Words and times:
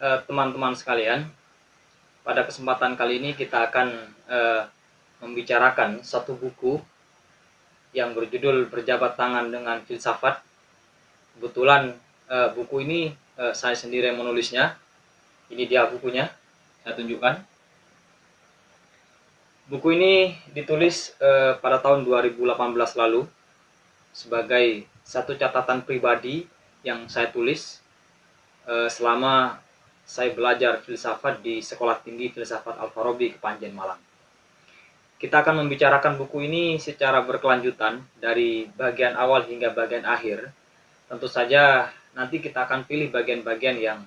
eh, 0.00 0.18
teman-teman 0.24 0.76
sekalian, 0.76 1.28
pada 2.26 2.42
kesempatan 2.42 2.98
kali 2.98 3.22
ini 3.22 3.30
kita 3.38 3.70
akan 3.70 3.88
eh, 4.26 4.62
membicarakan 5.22 6.02
satu 6.02 6.34
buku 6.34 6.82
yang 7.96 8.12
berjudul 8.12 8.68
Berjabat 8.68 9.16
Tangan 9.16 9.48
dengan 9.48 9.80
Filsafat. 9.86 10.42
Kebetulan 11.38 11.94
eh, 12.28 12.48
buku 12.52 12.82
ini 12.84 13.14
eh, 13.38 13.54
saya 13.54 13.78
sendiri 13.78 14.12
yang 14.12 14.20
menulisnya. 14.20 14.76
Ini 15.46 15.70
dia 15.70 15.86
bukunya, 15.86 16.26
saya 16.82 16.98
tunjukkan. 16.98 17.38
Buku 19.66 19.88
ini 19.94 20.34
ditulis 20.50 21.14
eh, 21.22 21.54
pada 21.58 21.78
tahun 21.78 22.06
2018 22.06 22.46
lalu 22.98 23.26
sebagai 24.10 24.86
satu 25.06 25.38
catatan 25.38 25.86
pribadi 25.86 26.46
yang 26.82 27.06
saya 27.06 27.30
tulis 27.30 27.78
eh, 28.66 28.90
selama 28.90 29.62
saya 30.06 30.30
belajar 30.30 30.78
filsafat 30.86 31.42
di 31.42 31.58
Sekolah 31.58 31.98
Tinggi 31.98 32.30
Filsafat 32.30 32.78
Al-Farabi 32.78 33.34
Kepanjen 33.34 33.74
Malang. 33.74 33.98
Kita 35.18 35.42
akan 35.42 35.66
membicarakan 35.66 36.14
buku 36.14 36.46
ini 36.46 36.78
secara 36.78 37.26
berkelanjutan 37.26 37.98
dari 38.22 38.70
bagian 38.70 39.18
awal 39.18 39.42
hingga 39.50 39.74
bagian 39.74 40.06
akhir. 40.06 40.46
Tentu 41.10 41.26
saja 41.26 41.90
nanti 42.14 42.38
kita 42.38 42.70
akan 42.70 42.86
pilih 42.86 43.10
bagian-bagian 43.10 43.82
yang 43.82 43.98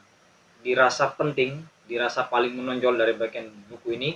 dirasa 0.63 1.11
penting, 1.19 1.59
dirasa 1.83 2.31
paling 2.31 2.55
menonjol 2.55 2.95
dari 2.95 3.17
bagian 3.19 3.51
buku 3.67 3.99
ini. 3.99 4.15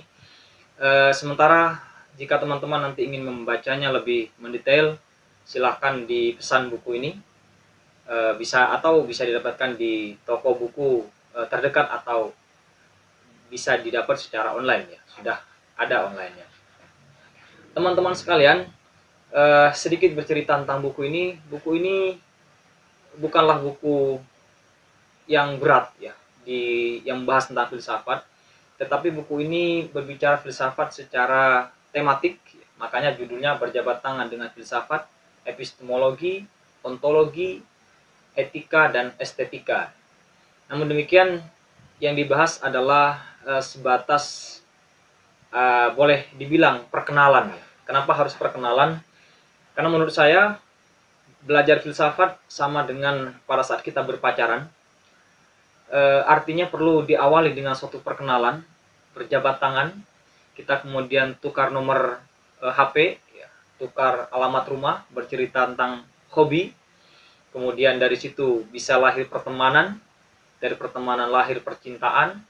E, 0.80 1.12
sementara 1.12 1.84
jika 2.16 2.40
teman-teman 2.40 2.80
nanti 2.80 3.04
ingin 3.04 3.28
membacanya 3.28 3.92
lebih 3.92 4.32
mendetail, 4.40 4.96
silahkan 5.44 6.08
dipesan 6.08 6.72
buku 6.72 6.96
ini. 6.96 7.10
E, 8.08 8.16
bisa 8.40 8.72
atau 8.72 9.04
bisa 9.04 9.26
didapatkan 9.26 9.76
di 9.76 10.14
toko 10.24 10.54
buku 10.56 11.04
uh, 11.34 11.46
terdekat 11.50 11.90
atau 11.90 12.32
bisa 13.50 13.76
didapat 13.78 14.16
secara 14.18 14.54
online 14.56 14.98
ya. 14.98 15.00
Sudah 15.10 15.38
ada 15.74 16.06
online-nya 16.06 16.54
teman-teman 17.74 18.14
sekalian 18.14 18.70
uh, 19.34 19.68
sedikit 19.74 20.14
bercerita 20.14 20.54
tentang 20.56 20.80
buku 20.80 21.10
ini. 21.10 21.24
Buku 21.50 21.76
ini 21.76 21.96
bukanlah 23.18 23.58
buku 23.60 24.22
yang 25.26 25.58
berat 25.58 25.90
ya 25.98 26.14
di 26.46 27.00
yang 27.02 27.24
membahas 27.24 27.50
tentang 27.50 27.68
filsafat 27.68 28.22
tetapi 28.74 29.10
buku 29.14 29.46
ini 29.46 29.64
berbicara 29.90 30.38
filsafat 30.38 30.94
secara 30.94 31.70
tematik. 31.90 32.38
Makanya 32.78 33.14
judulnya 33.14 33.58
berjabat 33.58 34.02
tangan 34.02 34.26
dengan 34.30 34.50
filsafat 34.50 35.06
epistemologi 35.46 36.46
ontologi 36.82 37.62
etika 38.34 38.90
dan 38.90 39.14
estetika 39.18 39.94
namun 40.68 40.88
demikian 40.88 41.44
yang 42.00 42.16
dibahas 42.16 42.60
adalah 42.64 43.22
uh, 43.44 43.62
sebatas 43.62 44.58
uh, 45.54 45.94
boleh 45.94 46.26
dibilang 46.34 46.88
perkenalan. 46.90 47.54
Kenapa 47.84 48.16
harus 48.16 48.34
perkenalan? 48.34 48.98
Karena 49.76 49.88
menurut 49.92 50.14
saya 50.14 50.58
belajar 51.44 51.84
filsafat 51.84 52.40
sama 52.48 52.82
dengan 52.88 53.36
pada 53.44 53.60
saat 53.60 53.84
kita 53.84 54.00
berpacaran. 54.00 54.66
Uh, 55.92 56.24
artinya 56.26 56.66
perlu 56.66 57.04
diawali 57.04 57.52
dengan 57.52 57.76
suatu 57.76 58.00
perkenalan, 58.00 58.64
berjabat 59.12 59.60
tangan, 59.60 59.92
kita 60.56 60.82
kemudian 60.82 61.36
tukar 61.38 61.70
nomor 61.70 62.18
uh, 62.64 62.72
HP, 62.72 63.20
ya, 63.36 63.46
tukar 63.76 64.26
alamat 64.32 64.64
rumah, 64.72 64.96
bercerita 65.12 65.68
tentang 65.70 66.08
hobi, 66.32 66.72
kemudian 67.52 68.00
dari 68.00 68.16
situ 68.18 68.66
bisa 68.72 68.96
lahir 68.98 69.28
pertemanan, 69.28 70.00
dari 70.64 70.80
pertemanan 70.80 71.28
lahir 71.28 71.60
percintaan, 71.60 72.40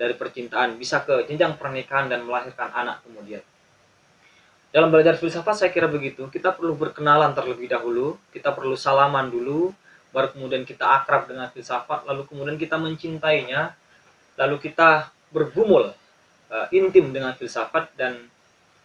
dari 0.00 0.16
percintaan 0.16 0.80
bisa 0.80 1.04
ke 1.04 1.28
jenjang 1.28 1.60
pernikahan 1.60 2.08
dan 2.08 2.24
melahirkan 2.24 2.72
anak 2.72 3.04
kemudian. 3.04 3.44
Dalam 4.72 4.88
belajar 4.88 5.20
filsafat 5.20 5.52
saya 5.52 5.68
kira 5.68 5.84
begitu, 5.84 6.32
kita 6.32 6.56
perlu 6.56 6.72
berkenalan 6.72 7.36
terlebih 7.36 7.68
dahulu, 7.68 8.16
kita 8.32 8.56
perlu 8.56 8.72
salaman 8.72 9.28
dulu, 9.28 9.76
baru 10.16 10.32
kemudian 10.32 10.64
kita 10.64 11.04
akrab 11.04 11.28
dengan 11.28 11.52
filsafat, 11.52 12.08
lalu 12.08 12.24
kemudian 12.24 12.56
kita 12.56 12.80
mencintainya, 12.80 13.76
lalu 14.40 14.56
kita 14.64 15.12
bergumul 15.28 15.92
uh, 16.48 16.66
intim 16.72 17.12
dengan 17.12 17.36
filsafat 17.36 17.92
dan 18.00 18.16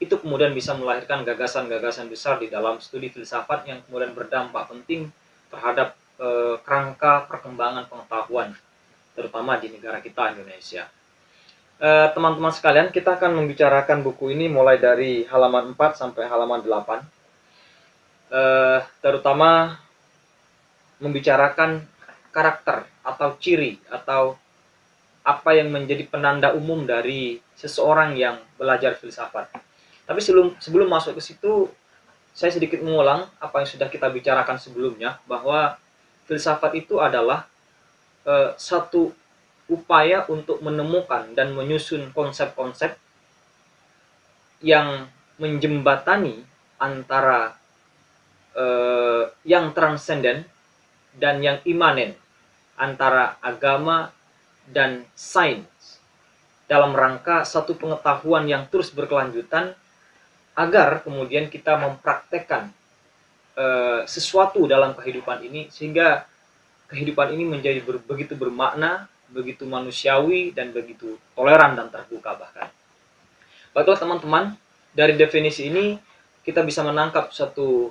itu 0.03 0.19
kemudian 0.19 0.51
bisa 0.51 0.75
melahirkan 0.75 1.23
gagasan-gagasan 1.23 2.11
besar 2.11 2.35
di 2.35 2.51
dalam 2.51 2.83
studi 2.83 3.07
filsafat 3.07 3.63
yang 3.63 3.79
kemudian 3.87 4.11
berdampak 4.11 4.67
penting 4.67 5.07
terhadap 5.47 5.95
uh, 6.19 6.59
kerangka 6.67 7.23
perkembangan 7.31 7.87
pengetahuan 7.87 8.51
terutama 9.13 9.57
di 9.61 9.69
negara 9.73 10.01
kita 10.01 10.33
Indonesia. 10.33 10.89
Eh, 11.83 12.07
teman-teman 12.13 12.53
sekalian, 12.53 12.93
kita 12.93 13.17
akan 13.17 13.43
membicarakan 13.43 14.05
buku 14.05 14.31
ini 14.31 14.47
mulai 14.47 14.77
dari 14.77 15.25
halaman 15.27 15.73
4 15.73 15.97
sampai 15.97 16.29
halaman 16.29 16.61
8. 16.61 17.01
Eh, 18.33 18.79
terutama 19.03 19.77
membicarakan 21.03 21.83
karakter 22.33 22.87
atau 23.03 23.35
ciri 23.37 23.77
atau 23.91 24.39
apa 25.23 25.55
yang 25.55 25.71
menjadi 25.71 26.07
penanda 26.07 26.55
umum 26.55 26.83
dari 26.83 27.39
seseorang 27.55 28.15
yang 28.17 28.39
belajar 28.55 28.95
filsafat. 28.95 29.51
Tapi 30.03 30.19
sebelum 30.19 30.55
sebelum 30.59 30.87
masuk 30.91 31.19
ke 31.19 31.23
situ, 31.23 31.71
saya 32.33 32.51
sedikit 32.51 32.81
mengulang 32.81 33.29
apa 33.39 33.63
yang 33.63 33.69
sudah 33.69 33.87
kita 33.87 34.09
bicarakan 34.09 34.59
sebelumnya 34.59 35.21
bahwa 35.29 35.77
filsafat 36.25 36.75
itu 36.75 36.99
adalah 36.99 37.47
uh, 38.27 38.55
satu 38.55 39.11
upaya 39.71 40.27
untuk 40.27 40.59
menemukan 40.59 41.31
dan 41.33 41.55
menyusun 41.55 42.11
konsep-konsep 42.11 42.99
yang 44.63 45.07
menjembatani 45.39 46.43
antara 46.79 47.55
uh, 48.55 49.31
yang 49.47 49.71
transenden 49.71 50.45
dan 51.15 51.39
yang 51.39 51.59
imanen 51.63 52.15
antara 52.75 53.37
agama 53.39 54.11
dan 54.67 55.05
sains 55.13 55.99
dalam 56.65 56.95
rangka 56.95 57.43
satu 57.43 57.75
pengetahuan 57.75 58.47
yang 58.47 58.65
terus 58.71 58.89
berkelanjutan 58.95 59.75
agar 60.53 61.03
kemudian 61.03 61.51
kita 61.51 61.75
mempraktekkan 61.75 62.71
uh, 63.57 64.01
sesuatu 64.07 64.65
dalam 64.69 64.95
kehidupan 64.95 65.43
ini 65.43 65.67
sehingga 65.69 66.25
kehidupan 66.93 67.33
ini 67.33 67.49
menjadi 67.49 67.81
ber, 67.81 67.97
begitu 68.05 68.37
bermakna, 68.37 69.09
begitu 69.33 69.65
manusiawi 69.65 70.53
dan 70.53 70.69
begitu 70.69 71.17
toleran 71.33 71.73
dan 71.73 71.89
terbuka 71.89 72.37
bahkan. 72.37 72.69
Baiklah 73.73 73.97
teman-teman, 73.97 74.53
dari 74.93 75.17
definisi 75.17 75.65
ini 75.73 75.97
kita 76.45 76.61
bisa 76.61 76.85
menangkap 76.85 77.33
satu 77.33 77.89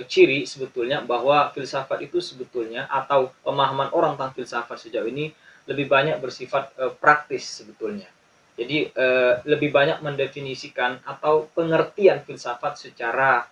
eh, 0.00 0.06
ciri 0.08 0.48
sebetulnya 0.48 1.04
bahwa 1.04 1.52
filsafat 1.52 2.00
itu 2.00 2.24
sebetulnya 2.24 2.88
atau 2.88 3.28
pemahaman 3.44 3.92
orang 3.92 4.16
tentang 4.16 4.32
filsafat 4.32 4.80
sejauh 4.80 5.04
ini 5.04 5.28
lebih 5.68 5.86
banyak 5.86 6.16
bersifat 6.18 6.72
e, 6.80 6.88
praktis 6.96 7.60
sebetulnya. 7.60 8.08
Jadi 8.56 8.90
e, 8.90 9.06
lebih 9.44 9.70
banyak 9.70 10.00
mendefinisikan 10.00 11.04
atau 11.04 11.46
pengertian 11.52 12.24
filsafat 12.24 12.80
secara 12.80 13.44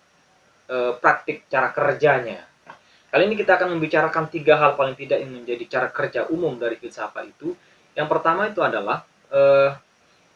e, 0.65 0.97
praktik 0.97 1.45
cara 1.47 1.69
kerjanya 1.69 2.48
Kali 3.09 3.25
ini 3.25 3.33
kita 3.33 3.57
akan 3.57 3.73
membicarakan 3.73 4.29
tiga 4.29 4.61
hal 4.61 4.77
paling 4.77 4.93
tidak 4.93 5.25
yang 5.25 5.33
menjadi 5.33 5.65
cara 5.65 5.87
kerja 5.89 6.29
umum 6.29 6.61
dari 6.61 6.77
filsafat 6.77 7.33
itu. 7.33 7.57
Yang 7.97 8.05
pertama 8.05 8.45
itu 8.45 8.61
adalah 8.61 9.01
uh, 9.33 9.73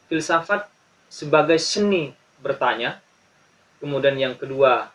filsafat 0.09 0.66
sebagai 1.06 1.62
seni 1.62 2.09
bertanya. 2.41 2.97
Kemudian 3.78 4.17
yang 4.17 4.33
kedua, 4.33 4.89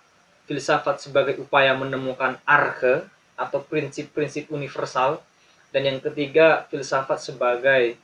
filsafat 0.51 0.99
sebagai 0.99 1.39
upaya 1.39 1.79
menemukan 1.79 2.43
arke 2.43 3.07
atau 3.39 3.63
prinsip-prinsip 3.63 4.51
universal. 4.51 5.23
Dan 5.71 5.87
yang 5.87 5.99
ketiga, 6.03 6.67
filsafat 6.67 7.23
sebagai 7.23 7.95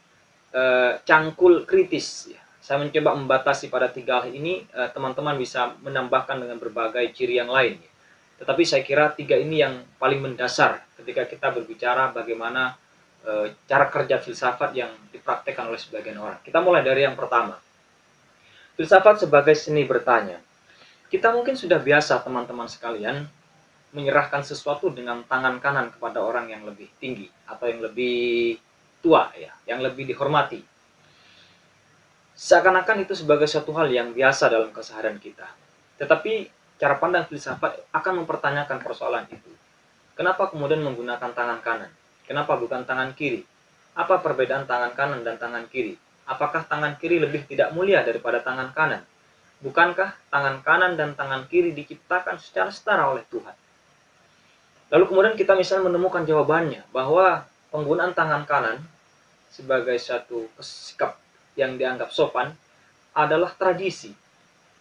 uh, 0.54 1.02
cangkul 1.02 1.66
kritis. 1.66 2.30
Saya 2.62 2.78
mencoba 2.78 3.18
membatasi 3.18 3.74
pada 3.74 3.90
tiga 3.92 4.24
hal 4.24 4.32
ini, 4.32 4.64
eh, 4.64 4.88
teman-teman 4.88 5.36
bisa 5.36 5.76
menambahkan 5.84 6.40
dengan 6.40 6.56
berbagai 6.56 7.12
ciri 7.12 7.36
yang 7.36 7.52
lain. 7.52 7.76
Ya. 7.76 7.93
Tetapi 8.38 8.62
saya 8.66 8.82
kira 8.82 9.14
tiga 9.14 9.38
ini 9.38 9.62
yang 9.62 9.84
paling 9.96 10.18
mendasar 10.18 10.82
ketika 10.98 11.28
kita 11.28 11.54
berbicara 11.54 12.10
bagaimana 12.10 12.74
e, 13.22 13.54
cara 13.70 13.86
kerja 13.86 14.18
filsafat 14.18 14.74
yang 14.74 14.90
dipraktekkan 15.14 15.70
oleh 15.70 15.78
sebagian 15.78 16.18
orang. 16.18 16.42
Kita 16.42 16.58
mulai 16.58 16.82
dari 16.82 17.06
yang 17.06 17.14
pertama. 17.14 17.56
Filsafat 18.74 19.22
sebagai 19.22 19.54
seni 19.54 19.86
bertanya. 19.86 20.42
Kita 21.06 21.30
mungkin 21.30 21.54
sudah 21.54 21.78
biasa 21.78 22.26
teman-teman 22.26 22.66
sekalian 22.66 23.22
menyerahkan 23.94 24.42
sesuatu 24.42 24.90
dengan 24.90 25.22
tangan 25.22 25.62
kanan 25.62 25.94
kepada 25.94 26.18
orang 26.18 26.50
yang 26.50 26.66
lebih 26.66 26.90
tinggi 26.98 27.30
atau 27.46 27.70
yang 27.70 27.78
lebih 27.78 28.58
tua 28.98 29.30
ya, 29.38 29.54
yang 29.70 29.78
lebih 29.78 30.10
dihormati. 30.10 30.58
Seakan-akan 32.34 33.06
itu 33.06 33.14
sebagai 33.14 33.46
suatu 33.46 33.70
hal 33.78 33.86
yang 33.94 34.10
biasa 34.10 34.50
dalam 34.50 34.74
keseharian 34.74 35.22
kita. 35.22 35.46
Tetapi 36.02 36.50
cara 36.78 36.98
pandang 36.98 37.26
filsafat 37.30 37.86
akan 37.94 38.24
mempertanyakan 38.24 38.78
persoalan 38.82 39.24
itu. 39.30 39.50
Kenapa 40.14 40.50
kemudian 40.50 40.82
menggunakan 40.82 41.30
tangan 41.34 41.58
kanan? 41.62 41.90
Kenapa 42.24 42.54
bukan 42.54 42.86
tangan 42.86 43.14
kiri? 43.14 43.42
Apa 43.94 44.22
perbedaan 44.22 44.66
tangan 44.66 44.94
kanan 44.94 45.22
dan 45.22 45.38
tangan 45.38 45.66
kiri? 45.70 45.94
Apakah 46.24 46.64
tangan 46.66 46.96
kiri 46.96 47.20
lebih 47.20 47.44
tidak 47.46 47.70
mulia 47.76 48.02
daripada 48.02 48.40
tangan 48.40 48.72
kanan? 48.72 49.02
Bukankah 49.62 50.16
tangan 50.28 50.64
kanan 50.64 50.98
dan 50.98 51.14
tangan 51.14 51.46
kiri 51.46 51.72
diciptakan 51.76 52.40
secara 52.40 52.70
setara 52.74 53.06
oleh 53.10 53.22
Tuhan? 53.28 53.54
Lalu 54.92 55.04
kemudian 55.10 55.34
kita 55.34 55.56
misalnya 55.58 55.90
menemukan 55.90 56.22
jawabannya 56.22 56.86
bahwa 56.94 57.46
penggunaan 57.74 58.14
tangan 58.14 58.46
kanan 58.46 58.78
sebagai 59.50 59.98
satu 59.98 60.50
sikap 60.58 61.18
yang 61.54 61.78
dianggap 61.78 62.10
sopan 62.10 62.54
adalah 63.14 63.54
tradisi, 63.54 64.10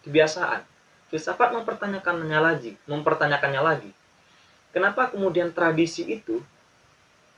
kebiasaan. 0.02 0.73
Filsafat 1.14 1.54
mempertanyakannya 1.54 2.42
lagi, 2.42 2.74
mempertanyakannya 2.90 3.62
lagi. 3.62 3.90
Kenapa 4.74 5.14
kemudian 5.14 5.54
tradisi 5.54 6.02
itu 6.02 6.42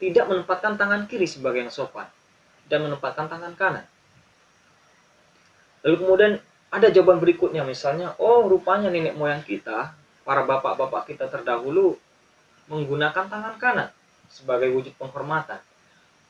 tidak 0.01 0.33
menempatkan 0.33 0.81
tangan 0.81 1.05
kiri 1.05 1.29
sebagai 1.29 1.61
yang 1.61 1.69
sopan 1.69 2.09
dan 2.73 2.89
menempatkan 2.89 3.29
tangan 3.29 3.53
kanan? 3.53 3.85
Lalu 5.85 5.97
kemudian 6.01 6.33
ada 6.73 6.89
jawaban 6.89 7.21
berikutnya 7.21 7.69
misalnya, 7.69 8.17
oh 8.17 8.49
rupanya 8.49 8.89
nenek 8.89 9.13
moyang 9.13 9.45
kita, 9.45 9.93
para 10.25 10.49
bapak-bapak 10.49 11.13
kita 11.13 11.29
terdahulu 11.29 12.01
menggunakan 12.73 13.29
tangan 13.29 13.61
kanan 13.61 13.93
sebagai 14.33 14.73
wujud 14.73 14.97
penghormatan. 14.97 15.61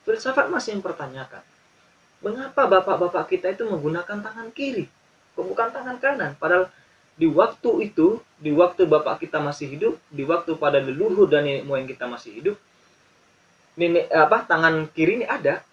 Filsafat 0.03 0.51
masih 0.51 0.75
mempertanyakan, 0.83 1.47
mengapa 2.19 2.67
bapak-bapak 2.67 3.39
kita 3.39 3.55
itu 3.55 3.63
menggunakan 3.63 4.19
tangan 4.19 4.51
kiri, 4.51 4.91
bukan 5.39 5.71
tangan 5.71 5.95
kanan? 6.03 6.35
Padahal 6.35 6.67
di 7.17 7.25
waktu 7.25 7.89
itu, 7.89 8.21
di 8.37 8.53
waktu 8.53 8.85
bapak 8.85 9.25
kita 9.25 9.41
masih 9.41 9.65
hidup, 9.73 9.97
di 10.13 10.21
waktu 10.21 10.53
pada 10.55 10.77
leluhur 10.77 11.25
dan 11.25 11.49
nenek 11.49 11.65
moyang 11.65 11.89
kita 11.89 12.05
masih 12.05 12.37
hidup, 12.37 12.55
nenek 13.73 14.05
apa 14.13 14.45
tangan 14.45 14.85
kiri 14.93 15.21
ini 15.21 15.25
ada. 15.25 15.65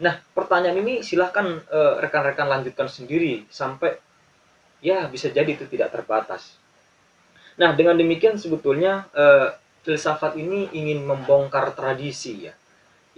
Nah, 0.00 0.16
pertanyaan 0.32 0.80
ini 0.80 1.02
silahkan 1.04 1.60
eh, 1.60 1.94
rekan-rekan 2.00 2.48
uh, 2.48 2.52
lanjutkan 2.56 2.88
sendiri 2.88 3.44
sampai 3.52 4.00
ya 4.80 5.04
bisa 5.10 5.28
jadi 5.28 5.50
itu 5.50 5.68
tidak 5.68 5.92
terbatas. 5.92 6.56
Nah, 7.60 7.76
dengan 7.76 7.98
demikian 7.98 8.40
sebetulnya 8.40 9.04
uh, 9.12 9.52
filsafat 9.84 10.40
ini 10.40 10.72
ingin 10.72 11.04
membongkar 11.04 11.76
tradisi 11.76 12.48
ya 12.48 12.54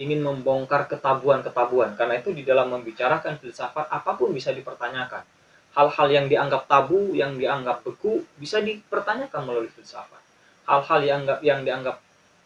ingin 0.01 0.25
membongkar 0.25 0.89
ketabuan-ketabuan. 0.89 1.95
Karena 1.95 2.19
itu 2.19 2.33
di 2.33 2.43
dalam 2.43 2.73
membicarakan 2.73 3.37
filsafat 3.39 3.87
apa 3.93 4.11
pun 4.17 4.33
bisa 4.33 4.51
dipertanyakan. 4.51 5.23
Hal-hal 5.73 6.09
yang 6.13 6.27
dianggap 6.29 6.69
tabu, 6.69 7.17
yang 7.17 7.41
dianggap 7.41 7.81
beku 7.81 8.21
bisa 8.37 8.61
dipertanyakan 8.61 9.41
melalui 9.49 9.73
filsafat. 9.73 10.21
Hal-hal 10.69 11.01
yang 11.01 11.23
yang 11.41 11.61
dianggap 11.65 11.97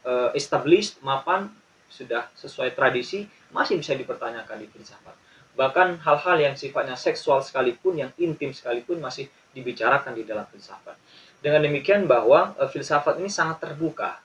uh, 0.06 0.30
established, 0.32 1.02
mapan, 1.02 1.50
sudah 1.90 2.30
sesuai 2.38 2.74
tradisi 2.78 3.26
masih 3.50 3.82
bisa 3.82 3.98
dipertanyakan 3.98 4.62
di 4.62 4.70
filsafat. 4.70 5.14
Bahkan 5.58 6.04
hal-hal 6.04 6.36
yang 6.38 6.54
sifatnya 6.54 6.94
seksual 6.94 7.42
sekalipun, 7.42 7.98
yang 7.98 8.10
intim 8.20 8.54
sekalipun 8.54 9.02
masih 9.02 9.26
dibicarakan 9.56 10.14
di 10.14 10.22
dalam 10.22 10.46
filsafat. 10.46 10.94
Dengan 11.42 11.66
demikian 11.66 12.06
bahwa 12.06 12.54
uh, 12.56 12.70
filsafat 12.70 13.18
ini 13.18 13.30
sangat 13.32 13.58
terbuka 13.58 14.22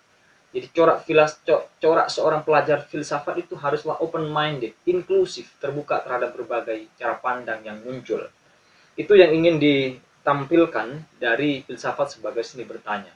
jadi 0.51 0.67
corak 0.75 1.07
filas 1.07 1.39
corak 1.79 2.11
seorang 2.11 2.43
pelajar 2.43 2.83
filsafat 2.83 3.39
itu 3.39 3.55
haruslah 3.55 3.95
open 4.03 4.27
minded, 4.27 4.75
inklusif, 4.83 5.47
terbuka 5.63 6.03
terhadap 6.03 6.35
berbagai 6.35 6.91
cara 6.99 7.15
pandang 7.23 7.63
yang 7.63 7.79
muncul. 7.87 8.27
Itu 8.95 9.15
yang 9.15 9.31
ingin 9.31 9.57
ditampilkan 9.57 11.19
dari 11.19 11.63
filsafat 11.63 12.17
sebagai 12.17 12.43
seni 12.43 12.67
bertanya. 12.67 13.11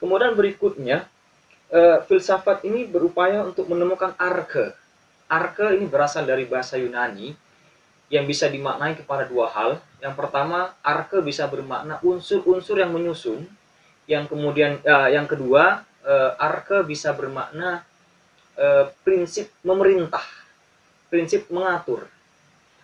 Kemudian 0.00 0.32
berikutnya, 0.32 1.04
eh, 1.68 1.98
filsafat 2.08 2.64
ini 2.64 2.88
berupaya 2.88 3.44
untuk 3.44 3.68
menemukan 3.68 4.16
arke. 4.16 4.72
Arke 5.30 5.76
ini 5.76 5.86
berasal 5.86 6.26
dari 6.26 6.48
bahasa 6.48 6.80
Yunani 6.80 7.36
yang 8.10 8.26
bisa 8.26 8.50
dimaknai 8.50 8.98
kepada 8.98 9.28
dua 9.28 9.52
hal. 9.52 9.78
Yang 10.02 10.14
pertama, 10.18 10.74
arke 10.82 11.22
bisa 11.22 11.46
bermakna 11.46 12.02
unsur-unsur 12.02 12.80
yang 12.80 12.90
menyusun. 12.90 13.46
Yang 14.10 14.34
kemudian, 14.34 14.82
eh, 14.82 15.08
yang 15.14 15.30
kedua, 15.30 15.86
uh, 16.04 16.30
arke 16.40 16.84
bisa 16.86 17.12
bermakna 17.12 17.84
uh, 18.56 18.84
prinsip 19.04 19.52
memerintah, 19.64 20.24
prinsip 21.12 21.48
mengatur. 21.52 22.08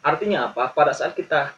Artinya 0.04 0.52
apa? 0.52 0.70
Pada 0.70 0.92
saat 0.94 1.16
kita 1.16 1.52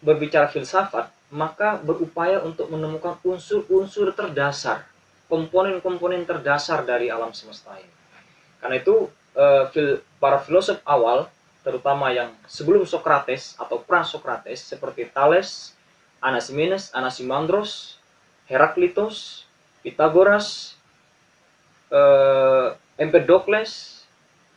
berbicara 0.00 0.48
filsafat, 0.48 1.12
maka 1.30 1.78
berupaya 1.80 2.42
untuk 2.42 2.72
menemukan 2.72 3.20
unsur-unsur 3.22 4.10
terdasar, 4.16 4.88
komponen-komponen 5.30 6.26
terdasar 6.26 6.82
dari 6.82 7.12
alam 7.12 7.30
semesta 7.30 7.76
ini. 7.78 7.94
Karena 8.60 8.76
itu 8.80 9.08
fil 9.70 10.02
para 10.18 10.42
filosof 10.42 10.82
awal, 10.84 11.30
terutama 11.62 12.10
yang 12.10 12.32
sebelum 12.48 12.82
Socrates 12.88 13.54
atau 13.60 13.80
pra-Socrates 13.80 14.64
seperti 14.64 15.08
Thales, 15.08 15.76
Anaximenes, 16.20 16.92
Anaximandros, 16.92 18.00
Heraklitos, 18.50 19.48
Pythagoras, 19.80 20.76
uh, 21.88 22.76
Empedokles, 23.00 24.04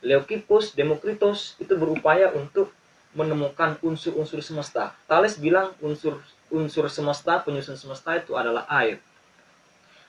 Leukipus, 0.04 0.76
Demokritos 0.76 1.56
itu 1.64 1.72
berupaya 1.80 2.34
untuk 2.36 2.76
menemukan 3.14 3.78
unsur-unsur 3.86 4.42
semesta. 4.42 4.98
Thales 5.06 5.38
bilang 5.38 5.74
unsur 5.82 6.22
unsur 6.54 6.86
semesta, 6.90 7.42
penyusun 7.42 7.78
semesta 7.78 8.14
itu 8.14 8.38
adalah 8.38 8.70
air. 8.70 9.02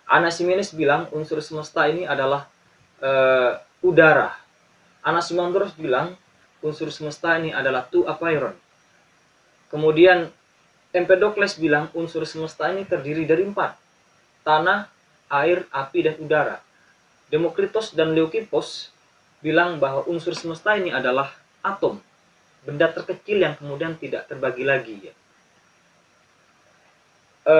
Anaximenes 0.04 0.76
bilang 0.76 1.08
unsur 1.16 1.40
semesta 1.40 1.88
ini 1.88 2.04
adalah 2.04 2.44
uh, 3.00 3.56
udara. 3.80 4.36
Anaximandros 5.00 5.72
bilang 5.76 6.16
unsur 6.60 6.92
semesta 6.92 7.40
ini 7.40 7.52
adalah 7.52 7.88
tu 7.88 8.04
apairon. 8.04 8.52
Kemudian 9.72 10.28
Empedokles 10.94 11.58
bilang 11.58 11.90
unsur 11.90 12.22
semesta 12.22 12.70
ini 12.70 12.86
terdiri 12.86 13.26
dari 13.26 13.42
empat. 13.42 13.74
Tanah, 14.46 14.86
air, 15.26 15.66
api, 15.74 16.06
dan 16.06 16.14
udara. 16.22 16.62
Demokritos 17.34 17.98
dan 17.98 18.14
Leukipos 18.14 18.94
bilang 19.42 19.82
bahwa 19.82 20.06
unsur 20.06 20.38
semesta 20.38 20.78
ini 20.78 20.94
adalah 20.94 21.34
atom, 21.66 21.98
benda 22.64 22.88
terkecil 22.90 23.44
yang 23.44 23.54
kemudian 23.54 23.94
tidak 24.00 24.26
terbagi 24.26 24.64
lagi. 24.64 24.96
Ya. 25.10 25.14
E, 27.44 27.56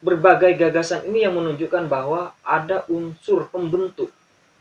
berbagai 0.00 0.56
gagasan 0.56 1.04
ini 1.10 1.26
yang 1.26 1.34
menunjukkan 1.36 1.90
bahwa 1.90 2.32
ada 2.46 2.86
unsur 2.88 3.50
pembentuk 3.50 4.14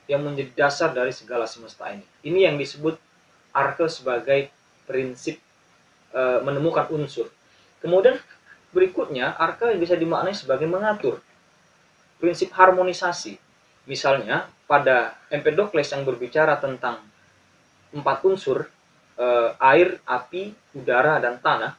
yang 0.09 0.25
menjadi 0.25 0.67
dasar 0.67 0.89
dari 0.91 1.13
segala 1.13 1.45
semesta 1.45 1.87
ini. 1.93 2.03
Ini 2.25 2.49
yang 2.51 2.55
disebut 2.57 2.97
arke 3.53 3.85
sebagai 3.87 4.49
prinsip 4.89 5.37
e, 6.11 6.21
menemukan 6.41 6.89
unsur. 6.89 7.29
Kemudian 7.79 8.17
berikutnya 8.73 9.37
arke 9.37 9.69
bisa 9.77 9.93
dimaknai 9.93 10.33
sebagai 10.33 10.65
mengatur. 10.65 11.21
Prinsip 12.19 12.51
harmonisasi 12.51 13.39
Misalnya 13.89 14.45
pada 14.69 15.17
Empedokles 15.33 15.89
yang 15.89 16.05
berbicara 16.05 16.61
tentang 16.61 17.01
empat 17.89 18.21
unsur 18.21 18.69
eh, 19.19 19.49
air, 19.59 19.99
api, 20.07 20.55
udara, 20.79 21.19
dan 21.19 21.37
tanah, 21.43 21.75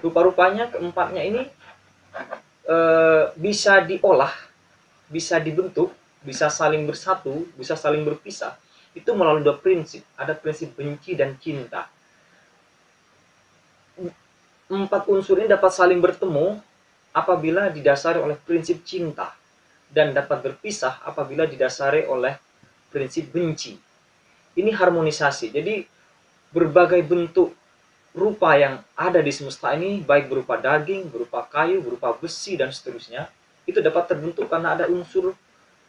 rupa-rupanya 0.00 0.72
keempatnya 0.72 1.22
ini 1.22 1.42
eh, 2.64 3.24
bisa 3.36 3.84
diolah, 3.84 4.32
bisa 5.12 5.36
dibentuk, 5.36 5.92
bisa 6.24 6.48
saling 6.48 6.88
bersatu, 6.88 7.46
bisa 7.54 7.76
saling 7.76 8.02
berpisah. 8.02 8.56
Itu 8.96 9.12
melalui 9.14 9.44
dua 9.44 9.60
prinsip. 9.60 10.02
Ada 10.16 10.34
prinsip 10.34 10.74
benci 10.74 11.14
dan 11.14 11.36
cinta. 11.38 11.86
Empat 14.68 15.08
unsur 15.08 15.40
ini 15.40 15.48
dapat 15.48 15.72
saling 15.72 16.00
bertemu 16.00 16.60
apabila 17.16 17.72
didasari 17.72 18.20
oleh 18.20 18.36
prinsip 18.36 18.84
cinta 18.84 19.32
dan 19.88 20.12
dapat 20.12 20.44
berpisah 20.44 21.00
apabila 21.08 21.48
didasari 21.48 22.04
oleh 22.04 22.36
prinsip 22.92 23.32
benci. 23.32 23.76
Ini 24.58 24.70
harmonisasi. 24.74 25.54
Jadi 25.54 25.97
berbagai 26.52 27.04
bentuk 27.04 27.52
rupa 28.16 28.56
yang 28.56 28.80
ada 28.96 29.20
di 29.20 29.30
semesta 29.30 29.72
ini 29.76 30.00
baik 30.00 30.32
berupa 30.32 30.56
daging, 30.58 31.12
berupa 31.12 31.44
kayu, 31.46 31.84
berupa 31.84 32.16
besi 32.16 32.56
dan 32.58 32.72
seterusnya 32.72 33.28
itu 33.68 33.84
dapat 33.84 34.08
terbentuk 34.08 34.48
karena 34.48 34.72
ada 34.74 34.88
unsur 34.88 35.36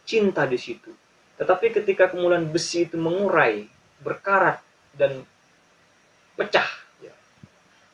cinta 0.03 0.43
di 0.43 0.59
situ. 0.59 0.91
Tetapi 1.39 1.71
ketika 1.71 2.11
kemudian 2.11 2.43
besi 2.51 2.83
itu 2.83 2.99
mengurai, 2.99 3.63
berkarat 4.03 4.59
dan 4.91 5.23
pecah, 6.35 6.67
ya, 6.99 7.15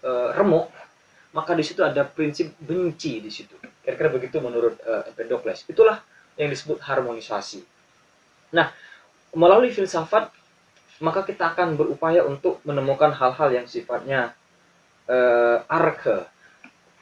e, 0.02 0.10
remuk, 0.34 0.74
maka 1.38 1.54
di 1.54 1.62
situ 1.62 1.86
ada 1.86 2.02
prinsip 2.02 2.58
benci 2.58 3.22
di 3.22 3.30
situ. 3.30 3.54
Kira-kira 3.84 4.10
begitu 4.10 4.40
menurut 4.40 4.80
uh, 4.88 5.04
Empedokles. 5.12 5.68
Itulah 5.68 6.00
yang 6.40 6.48
disebut 6.48 6.80
harmonisasi. 6.80 7.60
Nah, 8.56 8.72
melalui 9.36 9.70
filsafat 9.70 10.32
maka 11.04 11.28
kita 11.28 11.52
akan 11.52 11.76
berupaya 11.76 12.24
untuk 12.24 12.64
menemukan 12.64 13.12
hal-hal 13.12 13.50
yang 13.52 13.68
sifatnya 13.68 14.32
uh, 15.12 15.64
arke. 15.68 16.28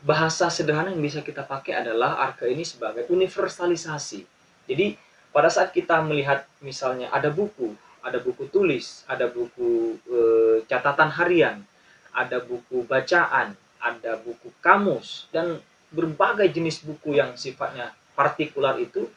Bahasa 0.03 0.51
sederhana 0.51 0.91
yang 0.91 0.99
bisa 0.99 1.23
kita 1.23 1.47
pakai 1.47 1.79
adalah 1.79 2.19
arke 2.19 2.49
ini 2.51 2.67
sebagai 2.67 3.07
universalisasi. 3.07 4.27
Jadi 4.67 4.99
pada 5.31 5.47
saat 5.47 5.71
kita 5.71 6.03
melihat 6.03 6.43
misalnya 6.59 7.07
ada 7.13 7.31
buku 7.31 7.71
ada 8.03 8.19
buku 8.19 8.51
tulis, 8.51 9.07
ada 9.07 9.31
buku 9.31 9.95
e, 10.11 10.19
catatan 10.67 11.07
harian, 11.15 11.63
ada 12.11 12.43
buku 12.43 12.83
bacaan, 12.83 13.55
ada 13.79 14.19
buku 14.19 14.51
kamus 14.59 15.31
dan 15.31 15.63
berbagai 15.89 16.51
jenis 16.51 16.83
buku 16.83 17.15
yang 17.15 17.39
sifatnya 17.39 17.95
partikular 18.11 18.75
itu 18.75 19.07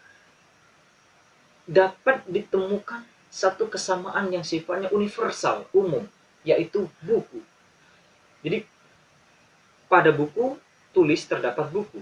dapat 1.66 2.23
ditemukan 2.30 3.02
satu 3.37 3.69
kesamaan 3.69 4.33
yang 4.33 4.40
sifatnya 4.40 4.88
universal, 4.88 5.69
umum, 5.76 6.09
yaitu 6.40 6.88
buku. 7.05 7.45
Jadi 8.40 8.64
pada 9.93 10.09
buku 10.09 10.57
tulis 10.97 11.21
terdapat 11.28 11.69
buku. 11.69 12.00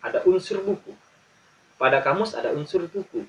Ada 0.00 0.24
unsur 0.24 0.64
buku. 0.64 0.96
Pada 1.76 2.00
kamus 2.00 2.32
ada 2.32 2.56
unsur 2.56 2.88
buku. 2.88 3.28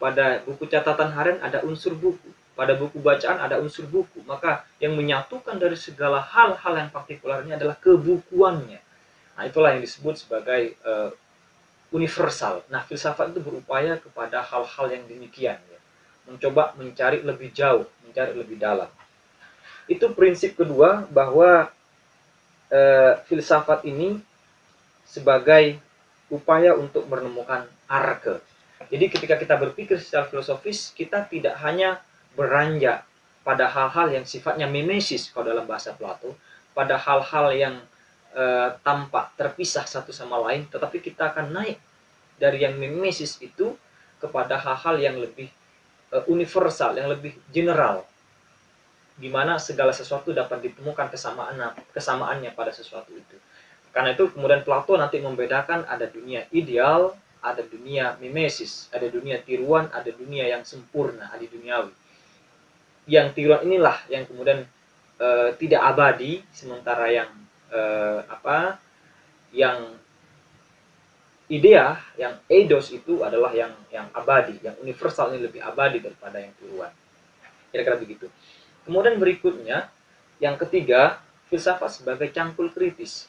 Pada 0.00 0.40
buku 0.48 0.64
catatan 0.64 1.12
harian 1.12 1.38
ada 1.44 1.60
unsur 1.60 1.92
buku. 1.92 2.32
Pada 2.56 2.72
buku 2.72 2.96
bacaan 3.04 3.44
ada 3.44 3.60
unsur 3.60 3.84
buku. 3.84 4.24
Maka 4.24 4.64
yang 4.80 4.96
menyatukan 4.96 5.60
dari 5.60 5.76
segala 5.76 6.24
hal-hal 6.24 6.72
yang 6.72 6.88
partikularnya 6.88 7.60
adalah 7.60 7.76
kebukuannya. 7.76 8.80
Nah, 9.34 9.42
itulah 9.44 9.74
yang 9.74 9.82
disebut 9.82 10.14
sebagai 10.24 10.78
uh, 10.86 11.10
universal. 11.90 12.62
Nah, 12.70 12.86
filsafat 12.86 13.34
itu 13.34 13.42
berupaya 13.42 13.98
kepada 13.98 14.40
hal-hal 14.42 14.86
yang 14.94 15.04
demikian. 15.10 15.58
Ya. 15.58 15.73
Mencoba 16.24 16.72
mencari 16.80 17.20
lebih 17.20 17.52
jauh, 17.52 17.84
mencari 18.06 18.32
lebih 18.32 18.56
dalam. 18.56 18.88
Itu 19.84 20.16
prinsip 20.16 20.56
kedua 20.56 21.04
bahwa 21.12 21.68
uh, 22.72 23.12
filsafat 23.28 23.84
ini 23.84 24.20
sebagai 25.04 25.76
upaya 26.32 26.72
untuk 26.74 27.04
menemukan 27.06 27.68
arke. 27.86 28.40
Jadi 28.88 29.06
ketika 29.12 29.34
kita 29.38 29.54
berpikir 29.56 30.00
secara 30.00 30.26
filosofis, 30.28 30.92
kita 30.92 31.24
tidak 31.28 31.56
hanya 31.62 32.00
beranjak 32.34 33.06
pada 33.46 33.68
hal-hal 33.68 34.10
yang 34.10 34.24
sifatnya 34.24 34.64
mimesis 34.66 35.30
kalau 35.30 35.52
dalam 35.52 35.68
bahasa 35.68 35.92
Plato, 35.94 36.34
pada 36.72 36.96
hal-hal 36.98 37.46
yang 37.54 37.74
e, 38.34 38.44
tampak 38.82 39.32
terpisah 39.36 39.86
satu 39.86 40.10
sama 40.10 40.40
lain, 40.50 40.66
tetapi 40.68 41.00
kita 41.00 41.32
akan 41.32 41.54
naik 41.54 41.78
dari 42.40 42.66
yang 42.66 42.74
mimesis 42.74 43.38
itu 43.38 43.76
kepada 44.18 44.58
hal-hal 44.58 44.96
yang 44.98 45.16
lebih 45.20 45.48
e, 45.48 45.63
universal, 46.30 46.94
yang 46.94 47.10
lebih 47.10 47.34
general, 47.50 48.06
di 49.18 49.30
mana 49.30 49.58
segala 49.58 49.90
sesuatu 49.90 50.30
dapat 50.30 50.70
ditemukan 50.70 51.10
kesamaan 51.10 51.58
kesamaannya 51.90 52.54
pada 52.54 52.70
sesuatu 52.70 53.10
itu. 53.14 53.36
Karena 53.94 54.10
itu 54.10 54.26
kemudian 54.34 54.66
Plato 54.66 54.98
nanti 54.98 55.22
membedakan 55.22 55.86
ada 55.86 56.10
dunia 56.10 56.50
ideal, 56.50 57.14
ada 57.38 57.62
dunia 57.62 58.18
mimesis, 58.18 58.90
ada 58.90 59.06
dunia 59.06 59.38
tiruan, 59.38 59.86
ada 59.94 60.10
dunia 60.10 60.50
yang 60.50 60.66
sempurna, 60.66 61.30
ada 61.30 61.46
duniawi. 61.46 61.94
Yang 63.06 63.26
tiruan 63.38 63.62
inilah 63.62 64.02
yang 64.10 64.26
kemudian 64.26 64.66
e, 65.20 65.28
tidak 65.62 65.94
abadi, 65.94 66.42
sementara 66.50 67.06
yang 67.06 67.30
e, 67.70 67.80
apa? 68.26 68.82
Yang 69.54 70.02
idea, 71.52 72.00
yang 72.16 72.40
eidos 72.48 72.88
itu 72.94 73.20
adalah 73.20 73.52
yang 73.52 73.72
yang 73.92 74.08
abadi, 74.16 74.56
yang 74.64 74.76
universal 74.80 75.32
ini 75.34 75.44
lebih 75.44 75.60
abadi 75.60 76.00
daripada 76.00 76.40
yang 76.40 76.52
tiruan. 76.56 76.92
Kira-kira 77.68 77.96
begitu. 78.00 78.26
Kemudian 78.84 79.16
berikutnya, 79.16 79.88
yang 80.40 80.56
ketiga, 80.60 81.24
filsafat 81.48 82.02
sebagai 82.02 82.28
cangkul 82.32 82.72
kritis 82.72 83.28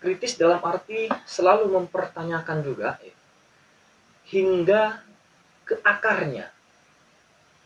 kritis 0.00 0.34
dalam 0.40 0.58
arti 0.64 1.12
selalu 1.28 1.76
mempertanyakan 1.76 2.64
juga 2.64 2.96
hingga 4.32 5.04
ke 5.68 5.76
akarnya 5.84 6.48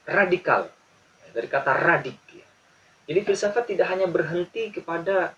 radikal 0.04 0.68
dari 1.30 1.48
kata 1.48 1.72
radik 1.78 2.18
ya. 2.34 2.46
jadi 3.06 3.20
filsafat 3.22 3.70
tidak 3.70 3.86
hanya 3.88 4.10
berhenti 4.10 4.74
kepada 4.74 5.32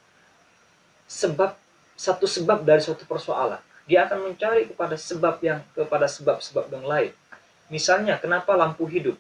sebab 1.07 1.55
satu 1.95 2.25
sebab 2.25 2.65
dari 2.65 2.81
suatu 2.81 3.05
persoalan 3.05 3.61
dia 3.87 4.07
akan 4.07 4.31
mencari 4.31 4.67
kepada 4.67 4.99
sebab 4.99 5.39
yang 5.43 5.63
kepada 5.73 6.11
sebab-sebab 6.11 6.71
yang 6.75 6.87
lain 6.87 7.13
misalnya 7.71 8.19
kenapa 8.19 8.55
lampu 8.55 8.87
hidup 8.87 9.19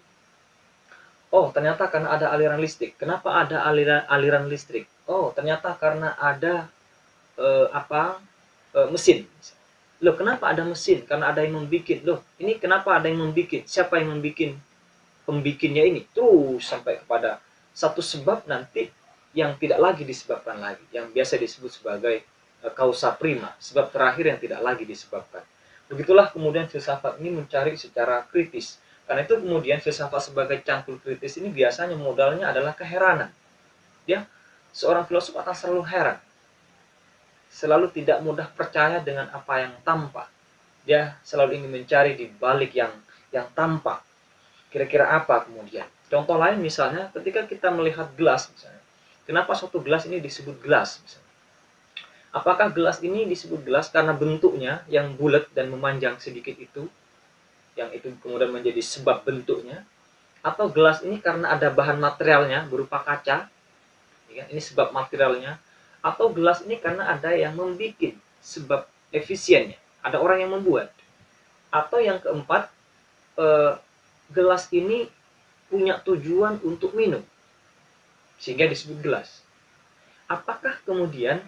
oh 1.30 1.50
ternyata 1.54 1.86
karena 1.90 2.14
ada 2.14 2.30
aliran 2.34 2.58
listrik 2.58 2.98
kenapa 2.98 3.42
ada 3.42 3.62
aliran 3.66 4.04
aliran 4.10 4.46
listrik 4.50 4.86
oh 5.06 5.30
ternyata 5.34 5.74
karena 5.78 6.14
ada 6.18 6.70
uh, 7.38 7.68
apa 7.72 8.20
uh, 8.76 8.88
mesin. 8.92 9.24
Loh, 10.04 10.12
kenapa 10.12 10.52
ada 10.52 10.60
mesin? 10.68 11.04
Karena 11.08 11.32
ada 11.32 11.40
yang 11.40 11.56
membuat. 11.56 12.04
Loh, 12.04 12.20
ini 12.36 12.60
kenapa 12.60 13.00
ada 13.00 13.08
yang 13.08 13.24
membuat? 13.24 13.64
Siapa 13.64 13.96
yang 13.96 14.12
membuat 14.12 14.60
pembikinnya 15.24 15.88
ini? 15.88 16.04
Terus 16.12 16.68
sampai 16.68 17.00
kepada 17.00 17.40
satu 17.72 18.04
sebab 18.04 18.44
nanti 18.44 18.92
yang 19.36 19.56
tidak 19.56 19.80
lagi 19.80 20.04
disebabkan 20.04 20.60
lagi, 20.60 20.84
yang 20.92 21.12
biasa 21.12 21.36
disebut 21.36 21.72
sebagai 21.72 22.24
uh, 22.66 22.74
kausa 22.74 23.14
prima, 23.14 23.54
sebab 23.62 23.94
terakhir 23.94 24.34
yang 24.34 24.38
tidak 24.42 24.60
lagi 24.60 24.82
disebabkan. 24.82 25.46
Begitulah 25.86 26.34
kemudian 26.34 26.66
filsafat 26.66 27.22
ini 27.22 27.30
mencari 27.30 27.78
secara 27.78 28.26
kritis. 28.26 28.82
Karena 29.06 29.22
itu 29.22 29.38
kemudian 29.38 29.78
filsafat 29.78 30.34
sebagai 30.34 30.58
cangkul 30.66 30.98
kritis 30.98 31.38
ini 31.38 31.54
biasanya 31.54 31.94
modalnya 31.94 32.50
adalah 32.50 32.74
keheranan. 32.74 33.30
Ya, 34.02 34.26
seorang 34.74 35.06
filosof 35.06 35.38
akan 35.38 35.54
selalu 35.54 35.82
heran 35.86 36.18
selalu 37.56 37.88
tidak 37.88 38.20
mudah 38.20 38.44
percaya 38.52 39.00
dengan 39.00 39.32
apa 39.32 39.64
yang 39.64 39.72
tampak. 39.80 40.28
Dia 40.84 41.16
selalu 41.24 41.62
ingin 41.62 41.70
mencari 41.72 42.12
di 42.12 42.28
balik 42.28 42.76
yang 42.76 42.92
yang 43.32 43.48
tampak. 43.56 44.04
Kira-kira 44.68 45.08
apa 45.08 45.48
kemudian? 45.48 45.88
Contoh 46.12 46.36
lain 46.36 46.60
misalnya 46.60 47.08
ketika 47.16 47.48
kita 47.48 47.72
melihat 47.72 48.12
gelas 48.14 48.52
misalnya. 48.52 48.84
Kenapa 49.26 49.56
suatu 49.58 49.82
gelas 49.82 50.06
ini 50.06 50.22
disebut 50.22 50.62
gelas 50.62 51.02
misalnya? 51.02 51.25
Apakah 52.36 52.68
gelas 52.68 53.00
ini 53.00 53.24
disebut 53.24 53.64
gelas 53.64 53.88
karena 53.88 54.12
bentuknya 54.12 54.84
yang 54.92 55.16
bulat 55.16 55.48
dan 55.56 55.72
memanjang 55.72 56.20
sedikit 56.20 56.52
itu? 56.60 56.84
Yang 57.72 58.04
itu 58.04 58.08
kemudian 58.20 58.52
menjadi 58.52 58.84
sebab 58.84 59.24
bentuknya? 59.24 59.88
Atau 60.44 60.68
gelas 60.68 61.00
ini 61.00 61.16
karena 61.16 61.56
ada 61.56 61.72
bahan 61.72 61.96
materialnya 61.96 62.68
berupa 62.68 63.00
kaca? 63.00 63.48
Ya, 64.28 64.44
ini 64.52 64.60
sebab 64.60 64.92
materialnya 64.92 65.56
atau 66.06 66.30
gelas 66.30 66.62
ini 66.62 66.78
karena 66.78 67.10
ada 67.10 67.34
yang 67.34 67.58
membuat 67.58 68.14
sebab 68.38 68.86
efisiennya 69.10 69.74
ada 70.06 70.22
orang 70.22 70.38
yang 70.46 70.54
membuat 70.54 70.94
atau 71.74 71.98
yang 71.98 72.22
keempat 72.22 72.70
eh, 73.42 73.74
gelas 74.30 74.70
ini 74.70 75.10
punya 75.66 75.98
tujuan 76.06 76.62
untuk 76.62 76.94
minum 76.94 77.26
sehingga 78.38 78.70
disebut 78.70 79.02
gelas 79.02 79.42
apakah 80.30 80.78
kemudian 80.86 81.42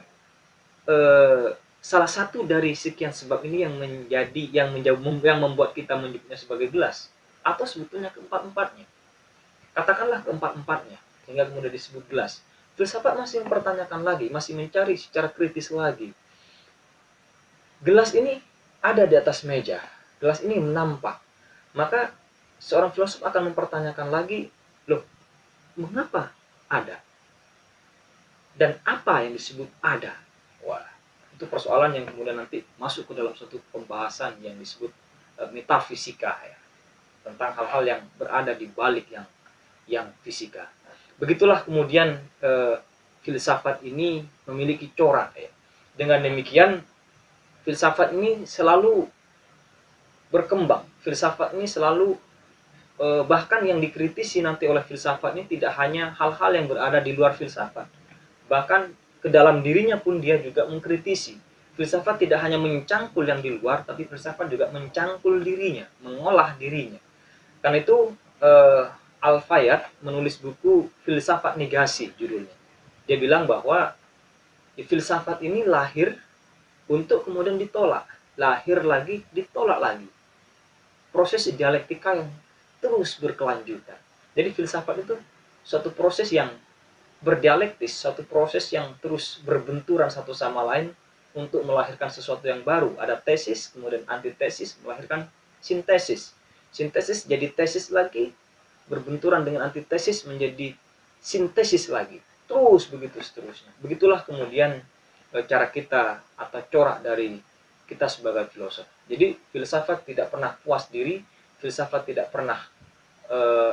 eh, 0.88 1.46
salah 1.78 2.10
satu 2.10 2.42
dari 2.48 2.72
sekian 2.74 3.14
sebab 3.14 3.44
ini 3.44 3.68
yang 3.68 3.74
menjadi 3.76 4.42
yang 4.50 4.68
menjauh 4.74 4.98
yang 5.22 5.38
membuat 5.38 5.76
kita 5.76 5.94
menyebutnya 5.94 6.34
sebagai 6.34 6.72
gelas 6.72 7.12
atau 7.46 7.62
sebetulnya 7.62 8.10
keempat 8.10 8.50
empatnya 8.50 8.86
katakanlah 9.76 10.24
keempat 10.26 10.58
empatnya 10.58 10.98
sehingga 11.22 11.46
kemudian 11.46 11.70
disebut 11.70 12.02
gelas 12.10 12.42
filsafat 12.78 13.18
masih 13.18 13.42
mempertanyakan 13.42 14.06
lagi, 14.06 14.30
masih 14.30 14.54
mencari 14.54 14.94
secara 14.94 15.26
kritis 15.26 15.74
lagi. 15.74 16.14
Gelas 17.82 18.14
ini 18.14 18.38
ada 18.78 19.02
di 19.02 19.18
atas 19.18 19.42
meja, 19.42 19.82
gelas 20.22 20.38
ini 20.46 20.62
nampak. 20.62 21.18
Maka 21.74 22.14
seorang 22.62 22.94
filosof 22.94 23.26
akan 23.26 23.50
mempertanyakan 23.50 24.14
lagi, 24.14 24.46
loh, 24.86 25.02
mengapa 25.74 26.30
ada? 26.70 27.02
Dan 28.54 28.78
apa 28.86 29.26
yang 29.26 29.34
disebut 29.34 29.66
ada? 29.82 30.14
Itu 31.38 31.46
persoalan 31.46 31.94
yang 31.94 32.04
kemudian 32.10 32.34
nanti 32.34 32.66
masuk 32.82 33.06
ke 33.06 33.12
dalam 33.14 33.30
suatu 33.38 33.62
pembahasan 33.70 34.42
yang 34.42 34.58
disebut 34.58 34.90
uh, 35.38 35.48
metafisika 35.54 36.34
ya. 36.42 36.58
Tentang 37.22 37.54
hal-hal 37.54 37.82
yang 37.86 38.00
berada 38.18 38.52
di 38.58 38.66
balik 38.66 39.06
yang 39.14 39.26
yang 39.86 40.10
fisika 40.20 40.66
begitulah 41.18 41.66
kemudian 41.66 42.16
eh, 42.40 42.76
filsafat 43.26 43.82
ini 43.84 44.22
memiliki 44.46 44.88
corak 44.94 45.34
ya. 45.34 45.50
Dengan 45.98 46.22
demikian 46.22 46.78
filsafat 47.66 48.14
ini 48.14 48.46
selalu 48.46 49.10
berkembang. 50.30 50.86
Filsafat 51.02 51.58
ini 51.58 51.66
selalu 51.66 52.14
eh, 53.02 53.22
bahkan 53.26 53.66
yang 53.66 53.82
dikritisi 53.82 54.40
nanti 54.40 54.70
oleh 54.70 54.80
filsafat 54.86 55.34
ini 55.34 55.44
tidak 55.50 55.74
hanya 55.76 56.14
hal-hal 56.14 56.54
yang 56.54 56.70
berada 56.70 57.02
di 57.02 57.12
luar 57.12 57.34
filsafat. 57.34 57.90
Bahkan 58.46 59.07
ke 59.18 59.28
dalam 59.28 59.60
dirinya 59.62 59.98
pun 59.98 60.22
dia 60.22 60.38
juga 60.38 60.66
mengkritisi. 60.66 61.38
Filsafat 61.78 62.26
tidak 62.26 62.42
hanya 62.42 62.58
mencangkul 62.58 63.22
yang 63.22 63.38
di 63.38 63.54
luar, 63.54 63.86
tapi 63.86 64.02
filsafat 64.02 64.50
juga 64.50 64.66
mencangkul 64.74 65.38
dirinya, 65.42 65.86
mengolah 66.02 66.58
dirinya. 66.58 66.98
Karena 67.62 67.78
itu 67.78 68.14
eh, 68.42 68.84
Al-Fayad 69.18 70.02
menulis 70.02 70.38
buku 70.38 70.90
Filsafat 71.02 71.58
Negasi 71.58 72.14
judulnya. 72.14 72.54
Dia 73.06 73.18
bilang 73.18 73.46
bahwa 73.50 73.94
filsafat 74.78 75.42
ini 75.42 75.66
lahir 75.66 76.14
untuk 76.86 77.26
kemudian 77.26 77.58
ditolak, 77.58 78.06
lahir 78.38 78.86
lagi, 78.86 79.26
ditolak 79.34 79.82
lagi. 79.82 80.06
Proses 81.10 81.50
dialektika 81.50 82.14
yang 82.14 82.30
terus 82.78 83.18
berkelanjutan. 83.18 83.98
Jadi 84.38 84.48
filsafat 84.54 85.02
itu 85.02 85.18
suatu 85.66 85.90
proses 85.90 86.30
yang 86.30 86.52
berdialektis, 87.18 87.94
suatu 87.98 88.22
proses 88.22 88.70
yang 88.70 88.94
terus 89.02 89.42
berbenturan 89.42 90.06
satu 90.10 90.30
sama 90.30 90.62
lain 90.62 90.94
untuk 91.34 91.62
melahirkan 91.66 92.10
sesuatu 92.10 92.46
yang 92.46 92.62
baru. 92.62 92.94
Ada 92.98 93.18
tesis, 93.18 93.70
kemudian 93.74 94.06
antitesis, 94.06 94.78
melahirkan 94.82 95.26
sintesis. 95.58 96.34
Sintesis 96.70 97.26
jadi 97.26 97.50
tesis 97.50 97.90
lagi, 97.90 98.30
berbenturan 98.86 99.42
dengan 99.42 99.66
antitesis 99.66 100.24
menjadi 100.24 100.74
sintesis 101.18 101.90
lagi. 101.90 102.22
Terus 102.48 102.88
begitu 102.88 103.20
seterusnya. 103.20 103.70
Begitulah 103.82 104.24
kemudian 104.24 104.80
eh, 105.34 105.44
cara 105.44 105.68
kita 105.68 106.22
atau 106.38 106.60
corak 106.70 107.04
dari 107.04 107.36
kita 107.88 108.06
sebagai 108.08 108.52
filosof. 108.52 108.84
Jadi 109.08 109.32
filsafat 109.48 110.04
tidak 110.04 110.28
pernah 110.28 110.52
puas 110.60 110.92
diri, 110.92 111.24
filsafat 111.56 112.04
tidak 112.04 112.28
pernah 112.28 112.60
uh, 113.32 113.72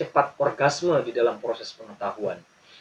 cepat 0.00 0.40
orgasme 0.40 0.96
di 1.04 1.12
dalam 1.12 1.36
proses 1.36 1.68
pengetahuan. 1.76 2.40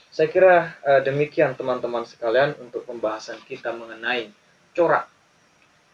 Saya 0.09 0.27
kira 0.27 0.75
uh, 0.83 1.01
demikian 1.05 1.55
teman-teman 1.55 2.03
sekalian 2.03 2.59
untuk 2.59 2.83
pembahasan 2.83 3.39
kita 3.47 3.71
mengenai 3.71 4.27
corak 4.75 5.07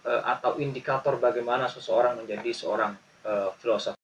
uh, 0.08 0.24
atau 0.26 0.58
indikator 0.58 1.22
bagaimana 1.22 1.70
seseorang 1.70 2.18
menjadi 2.18 2.50
seorang 2.50 2.98
uh, 3.22 3.54
filosof. 3.62 3.94